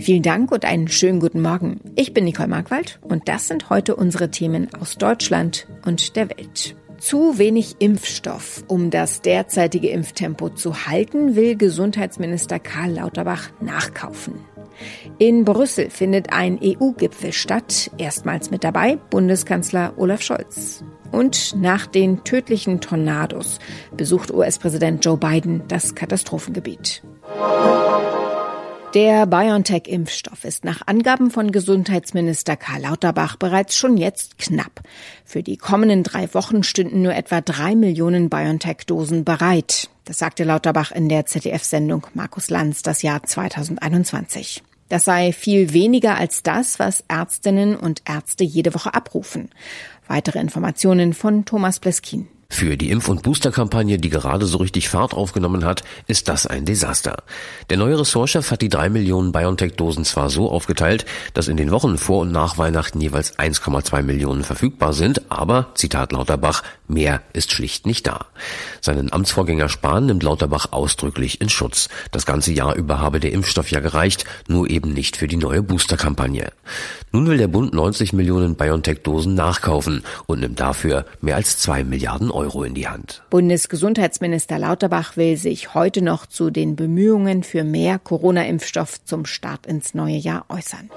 [0.00, 1.78] Vielen Dank und einen schönen guten Morgen.
[1.94, 6.74] Ich bin Nicole Markwald und das sind heute unsere Themen aus Deutschland und der Welt.
[6.96, 8.64] Zu wenig Impfstoff.
[8.66, 14.36] Um das derzeitige Impftempo zu halten, will Gesundheitsminister Karl Lauterbach nachkaufen.
[15.18, 17.90] In Brüssel findet ein EU-Gipfel statt.
[17.98, 20.82] Erstmals mit dabei Bundeskanzler Olaf Scholz.
[21.12, 23.58] Und nach den tödlichen Tornados
[23.94, 27.02] besucht US-Präsident Joe Biden das Katastrophengebiet.
[28.94, 34.80] Der BioNTech-Impfstoff ist nach Angaben von Gesundheitsminister Karl Lauterbach bereits schon jetzt knapp.
[35.24, 39.90] Für die kommenden drei Wochen stünden nur etwa drei Millionen BioNTech-Dosen bereit.
[40.06, 44.64] Das sagte Lauterbach in der ZDF-Sendung Markus Lanz das Jahr 2021.
[44.88, 49.50] Das sei viel weniger als das, was Ärztinnen und Ärzte jede Woche abrufen.
[50.08, 52.26] Weitere Informationen von Thomas Bleskin.
[52.52, 56.64] Für die Impf- und Boosterkampagne, die gerade so richtig Fahrt aufgenommen hat, ist das ein
[56.64, 57.22] Desaster.
[57.70, 61.96] Der neue Ressortchef hat die drei Millionen BioNTech-Dosen zwar so aufgeteilt, dass in den Wochen
[61.96, 67.86] vor und nach Weihnachten jeweils 1,2 Millionen verfügbar sind, aber, Zitat Lauterbach, mehr ist schlicht
[67.86, 68.26] nicht da.
[68.80, 71.88] Seinen Amtsvorgänger Spahn nimmt Lauterbach ausdrücklich in Schutz.
[72.10, 75.62] Das ganze Jahr über habe der Impfstoff ja gereicht, nur eben nicht für die neue
[75.62, 76.52] Boosterkampagne.
[77.12, 82.30] Nun will der Bund 90 Millionen BioNTech-Dosen nachkaufen und nimmt dafür mehr als zwei Milliarden
[82.30, 83.22] Euro Euro in die Hand.
[83.28, 89.92] Bundesgesundheitsminister Lauterbach will sich heute noch zu den Bemühungen für mehr Corona-Impfstoff zum Start ins
[89.92, 90.88] neue Jahr äußern.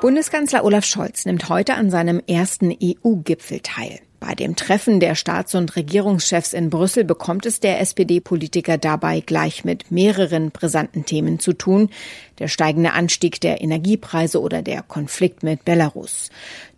[0.00, 4.00] Bundeskanzler Olaf Scholz nimmt heute an seinem ersten EU-Gipfel teil.
[4.26, 9.66] Bei dem Treffen der Staats- und Regierungschefs in Brüssel bekommt es der SPD-Politiker dabei gleich
[9.66, 11.90] mit mehreren brisanten Themen zu tun.
[12.38, 16.30] Der steigende Anstieg der Energiepreise oder der Konflikt mit Belarus.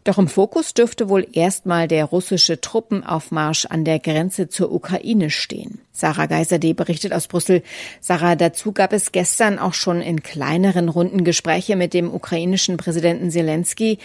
[0.03, 5.79] Doch im Fokus dürfte wohl erstmal der russische Truppenaufmarsch an der Grenze zur Ukraine stehen.
[5.93, 7.63] Sarah Geiserde berichtet aus Brüssel.
[8.01, 13.31] Sarah, dazu gab es gestern auch schon in kleineren Runden Gespräche mit dem ukrainischen Präsidenten
[13.31, 13.99] Zelensky.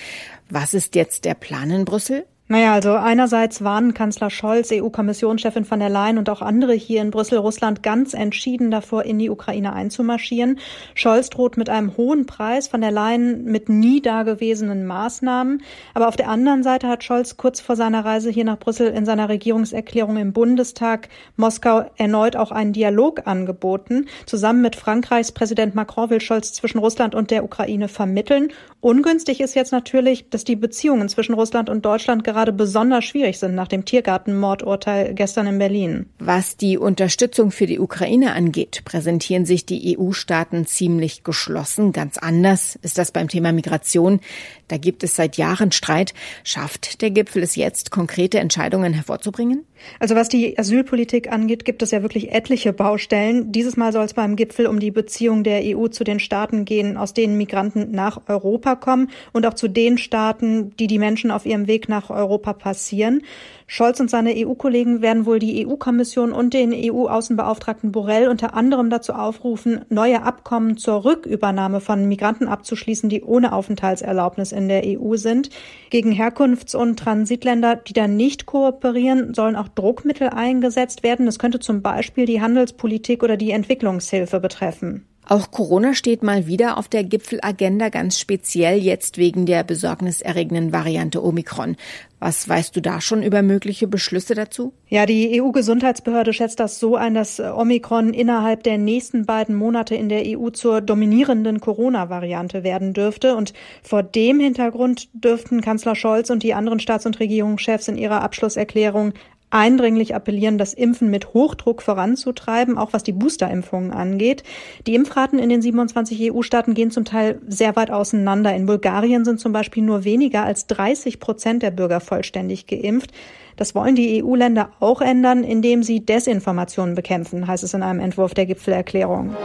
[0.47, 2.27] Was ist jetzt der Plan in Brüssel?
[2.51, 7.09] Naja, also einerseits warnen Kanzler Scholz, EU-Kommissionschefin von der Leyen und auch andere hier in
[7.09, 10.59] Brüssel Russland ganz entschieden davor, in die Ukraine einzumarschieren.
[10.93, 15.61] Scholz droht mit einem hohen Preis, von der Leyen mit nie dagewesenen Maßnahmen.
[15.93, 19.05] Aber auf der anderen Seite hat Scholz kurz vor seiner Reise hier nach Brüssel in
[19.05, 21.07] seiner Regierungserklärung im Bundestag
[21.37, 24.07] Moskau erneut auch einen Dialog angeboten.
[24.25, 28.49] Zusammen mit Frankreichs Präsident Macron will Scholz zwischen Russland und der Ukraine vermitteln.
[28.81, 33.37] Ungünstig ist jetzt natürlich, dass die Beziehungen zwischen Russland und Deutschland gerade gerade besonders schwierig
[33.37, 36.07] sind nach dem Tiergartenmordurteil gestern in Berlin.
[36.17, 41.91] Was die Unterstützung für die Ukraine angeht, präsentieren sich die EU-Staaten ziemlich geschlossen.
[41.91, 44.21] Ganz anders ist das beim Thema Migration.
[44.69, 46.15] Da gibt es seit Jahren Streit.
[46.43, 49.65] Schafft der Gipfel es jetzt, konkrete Entscheidungen hervorzubringen?
[49.99, 53.51] Also was die Asylpolitik angeht, gibt es ja wirklich etliche Baustellen.
[53.51, 56.97] Dieses Mal soll es beim Gipfel um die Beziehung der EU zu den Staaten gehen,
[56.97, 61.45] aus denen Migranten nach Europa kommen und auch zu den Staaten, die die Menschen auf
[61.45, 63.21] ihrem Weg nach Europa passieren.
[63.67, 69.13] Scholz und seine EU-Kollegen werden wohl die EU-Kommission und den EU-Außenbeauftragten Borrell unter anderem dazu
[69.13, 75.49] aufrufen, neue Abkommen zur Rückübernahme von Migranten abzuschließen, die ohne Aufenthaltserlaubnis in der EU sind.
[75.89, 81.25] Gegen Herkunfts- und Transitländer, die da nicht kooperieren, sollen auch Druckmittel eingesetzt werden.
[81.25, 85.07] Das könnte zum Beispiel die Handelspolitik oder die Entwicklungshilfe betreffen.
[85.31, 91.23] Auch Corona steht mal wieder auf der Gipfelagenda, ganz speziell jetzt wegen der besorgniserregenden Variante
[91.23, 91.77] Omikron.
[92.19, 94.73] Was weißt du da schon über mögliche Beschlüsse dazu?
[94.89, 100.09] Ja, die EU-Gesundheitsbehörde schätzt das so ein, dass Omikron innerhalb der nächsten beiden Monate in
[100.09, 103.37] der EU zur dominierenden Corona-Variante werden dürfte.
[103.37, 103.53] Und
[103.83, 109.13] vor dem Hintergrund dürften Kanzler Scholz und die anderen Staats- und Regierungschefs in ihrer Abschlusserklärung
[109.51, 114.43] eindringlich appellieren, das Impfen mit Hochdruck voranzutreiben, auch was die Boosterimpfungen angeht.
[114.87, 118.55] Die Impfraten in den 27 EU-Staaten gehen zum Teil sehr weit auseinander.
[118.55, 123.11] In Bulgarien sind zum Beispiel nur weniger als 30 Prozent der Bürger vollständig geimpft.
[123.57, 128.33] Das wollen die EU-Länder auch ändern, indem sie Desinformationen bekämpfen, heißt es in einem Entwurf
[128.33, 129.35] der Gipfelerklärung.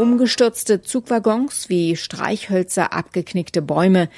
[0.00, 4.08] Umgestürzte Zugwaggons wie Streichhölzer, abgeknickte Bäume,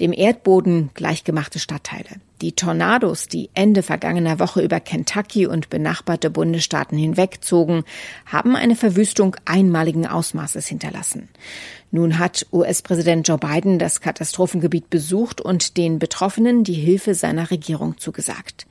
[0.00, 2.08] dem Erdboden gleichgemachte Stadtteile.
[2.40, 7.84] Die Tornados, die Ende vergangener Woche über Kentucky und benachbarte Bundesstaaten hinwegzogen,
[8.26, 11.28] haben eine Verwüstung einmaligen Ausmaßes hinterlassen.
[11.92, 17.96] Nun hat US-Präsident Joe Biden das Katastrophengebiet besucht und den Betroffenen die Hilfe seiner Regierung
[17.96, 18.66] zugesagt.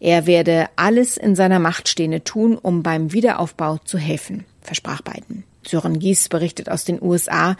[0.00, 5.44] Er werde alles in seiner Macht Stehende tun, um beim Wiederaufbau zu helfen, versprach Biden.
[5.66, 7.56] Sören Gies berichtet aus den USA.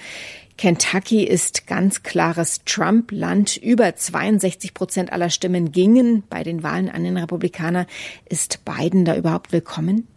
[0.59, 3.57] Kentucky ist ganz klares Trump-Land.
[3.57, 7.87] Über 62 Prozent aller Stimmen gingen bei den Wahlen an den Republikaner.
[8.29, 10.09] Ist Biden da überhaupt willkommen?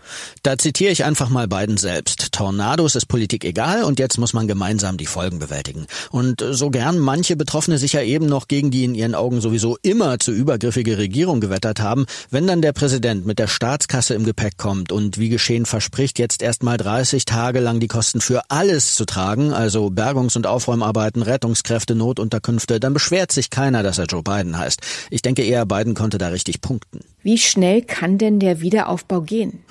[0.43, 2.31] Da zitiere ich einfach mal Biden selbst.
[2.31, 5.87] Tornados ist Politik egal und jetzt muss man gemeinsam die Folgen bewältigen.
[6.09, 9.77] Und so gern manche Betroffene sich ja eben noch gegen die in ihren Augen sowieso
[9.81, 14.57] immer zu übergriffige Regierung gewettert haben, wenn dann der Präsident mit der Staatskasse im Gepäck
[14.57, 19.05] kommt und wie geschehen verspricht, jetzt erstmal 30 Tage lang die Kosten für alles zu
[19.05, 24.57] tragen, also Bergungs- und Aufräumarbeiten, Rettungskräfte, Notunterkünfte, dann beschwert sich keiner, dass er Joe Biden
[24.57, 24.81] heißt.
[25.09, 26.99] Ich denke eher, Biden konnte da richtig punkten.
[27.23, 29.63] Wie schnell kann denn der Wiederaufbau gehen?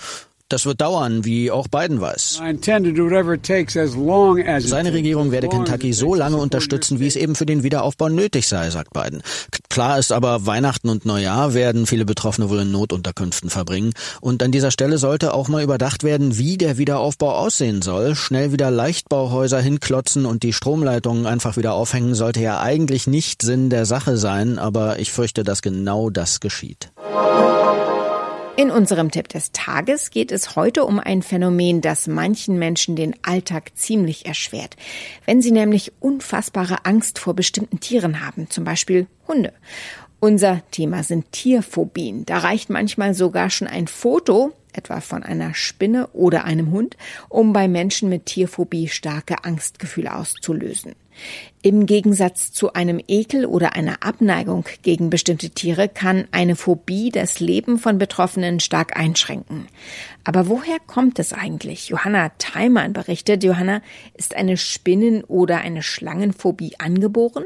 [0.50, 2.42] Das wird dauern, wie auch Biden weiß.
[4.58, 8.68] Seine Regierung werde Kentucky so lange unterstützen, wie es eben für den Wiederaufbau nötig sei,
[8.70, 9.22] sagt Biden.
[9.68, 13.92] Klar ist aber, Weihnachten und Neujahr werden viele Betroffene wohl in Notunterkünften verbringen.
[14.20, 18.16] Und an dieser Stelle sollte auch mal überdacht werden, wie der Wiederaufbau aussehen soll.
[18.16, 23.70] Schnell wieder Leichtbauhäuser hinklotzen und die Stromleitungen einfach wieder aufhängen, sollte ja eigentlich nicht Sinn
[23.70, 26.90] der Sache sein, aber ich fürchte, dass genau das geschieht.
[28.56, 33.14] In unserem Tipp des Tages geht es heute um ein Phänomen, das manchen Menschen den
[33.22, 34.76] Alltag ziemlich erschwert.
[35.24, 39.52] Wenn sie nämlich unfassbare Angst vor bestimmten Tieren haben, zum Beispiel Hunde.
[40.18, 42.26] Unser Thema sind Tierphobien.
[42.26, 46.96] Da reicht manchmal sogar schon ein Foto, etwa von einer Spinne oder einem Hund,
[47.28, 50.94] um bei Menschen mit Tierphobie starke Angstgefühle auszulösen.
[51.62, 57.38] Im Gegensatz zu einem Ekel oder einer Abneigung gegen bestimmte Tiere kann eine Phobie das
[57.38, 59.66] Leben von Betroffenen stark einschränken.
[60.24, 61.88] Aber woher kommt es eigentlich?
[61.88, 63.82] Johanna Theimann berichtet, Johanna,
[64.14, 67.44] ist eine Spinnen- oder eine Schlangenphobie angeboren?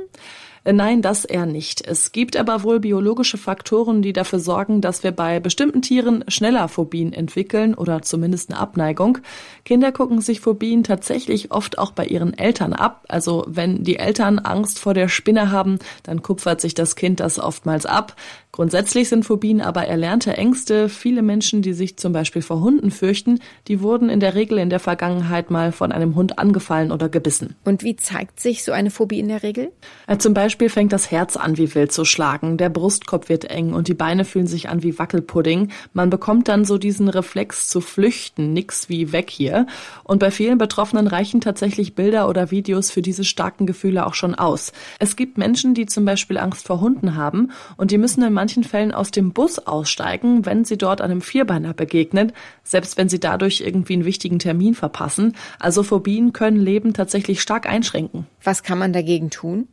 [0.64, 1.86] Äh, nein, das eher nicht.
[1.86, 6.68] Es gibt aber wohl biologische Faktoren, die dafür sorgen, dass wir bei bestimmten Tieren schneller
[6.68, 9.18] Phobien entwickeln oder zumindest eine Abneigung.
[9.64, 13.04] Kinder gucken sich Phobien tatsächlich oft auch bei ihren Eltern ab.
[13.08, 17.38] Also wenn die Eltern Angst vor der Spinne haben, dann kupfert sich das Kind das
[17.38, 18.16] oftmals ab.
[18.54, 20.88] Grundsätzlich sind Phobien aber erlernte Ängste.
[20.88, 24.70] Viele Menschen, die sich zum Beispiel vor Hunden fürchten, die wurden in der Regel in
[24.70, 27.56] der Vergangenheit mal von einem Hund angefallen oder gebissen.
[27.64, 29.72] Und wie zeigt sich so eine Phobie in der Regel?
[30.06, 33.72] Äh, zum Beispiel fängt das Herz an wie wild zu schlagen, der Brustkorb wird eng
[33.72, 35.72] und die Beine fühlen sich an wie Wackelpudding.
[35.94, 39.66] Man bekommt dann so diesen Reflex zu flüchten, nix wie weg hier.
[40.04, 44.36] Und bei vielen Betroffenen reichen tatsächlich Bilder oder Videos für diese starken Gefühle auch schon
[44.36, 44.72] aus.
[45.00, 48.62] Es gibt Menschen, die zum Beispiel Angst vor Hunden haben und die müssen in manchen
[48.62, 52.30] Fällen aus dem Bus aussteigen, wenn sie dort einem Vierbeiner begegnen,
[52.62, 55.34] selbst wenn sie dadurch irgendwie einen wichtigen Termin verpassen.
[55.58, 58.28] Also Phobien können Leben tatsächlich stark einschränken.
[58.44, 59.66] Was kann man dagegen tun?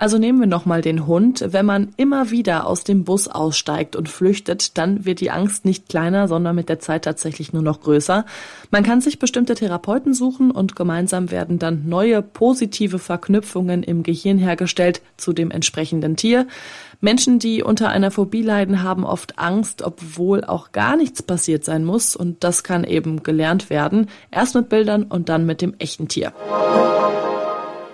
[0.00, 1.44] Also nehmen wir nochmal den Hund.
[1.48, 5.88] Wenn man immer wieder aus dem Bus aussteigt und flüchtet, dann wird die Angst nicht
[5.88, 8.24] kleiner, sondern mit der Zeit tatsächlich nur noch größer.
[8.70, 14.38] Man kann sich bestimmte Therapeuten suchen und gemeinsam werden dann neue positive Verknüpfungen im Gehirn
[14.38, 16.46] hergestellt zu dem entsprechenden Tier.
[17.00, 21.84] Menschen, die unter einer Phobie leiden, haben oft Angst, obwohl auch gar nichts passiert sein
[21.84, 22.14] muss.
[22.14, 24.06] Und das kann eben gelernt werden.
[24.30, 26.32] Erst mit Bildern und dann mit dem echten Tier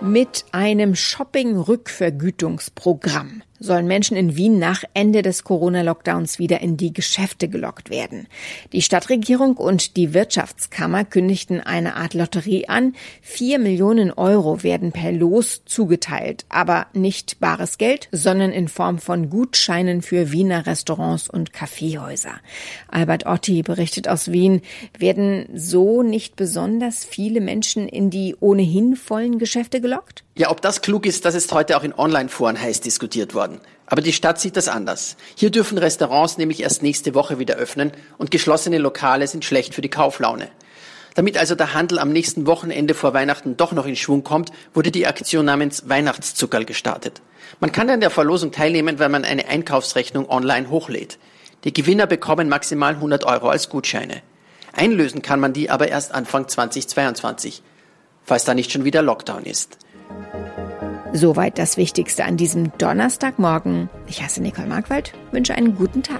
[0.01, 7.49] mit einem Shopping-Rückvergütungsprogramm sollen Menschen in Wien nach Ende des Corona-Lockdowns wieder in die Geschäfte
[7.49, 8.27] gelockt werden.
[8.71, 12.93] Die Stadtregierung und die Wirtschaftskammer kündigten eine Art Lotterie an.
[13.21, 19.29] Vier Millionen Euro werden per Los zugeteilt, aber nicht bares Geld, sondern in Form von
[19.29, 22.35] Gutscheinen für Wiener Restaurants und Kaffeehäuser.
[22.87, 24.61] Albert Otti berichtet aus Wien,
[24.97, 30.24] werden so nicht besonders viele Menschen in die ohnehin vollen Geschäfte gelockt?
[30.37, 33.61] Ja, ob das klug ist, das ist heute auch in Online-Foren heiß diskutiert worden.
[33.85, 35.15] Aber die Stadt sieht das anders.
[35.35, 39.81] Hier dürfen Restaurants nämlich erst nächste Woche wieder öffnen und geschlossene Lokale sind schlecht für
[39.81, 40.49] die Kauflaune.
[41.13, 44.91] Damit also der Handel am nächsten Wochenende vor Weihnachten doch noch in Schwung kommt, wurde
[44.91, 47.21] die Aktion namens Weihnachtszuckerl gestartet.
[47.61, 51.17] Man kann an der Verlosung teilnehmen, wenn man eine Einkaufsrechnung online hochlädt.
[51.63, 54.21] Die Gewinner bekommen maximal 100 Euro als Gutscheine.
[54.73, 57.63] Einlösen kann man die aber erst Anfang 2022,
[58.25, 59.77] falls da nicht schon wieder Lockdown ist.
[61.15, 63.89] Soweit das Wichtigste an diesem Donnerstagmorgen.
[64.05, 66.19] Ich heiße Nicole Markwald, wünsche einen guten Tag.